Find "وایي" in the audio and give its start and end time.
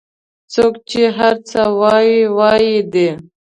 1.79-2.19, 2.37-2.77